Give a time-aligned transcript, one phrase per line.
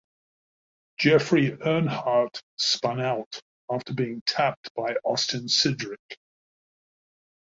[0.97, 5.99] Jeffrey Earnhardt spun out after being tapped by Austin Cindric.